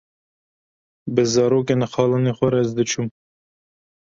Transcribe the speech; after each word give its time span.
bi 1.13 1.23
zarokên 1.33 1.81
xalanê 1.91 2.33
xwe 2.37 2.47
re 2.53 2.59
ez 2.63 2.69
diçûm 2.77 3.07